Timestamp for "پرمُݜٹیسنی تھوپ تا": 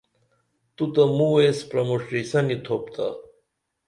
1.69-3.07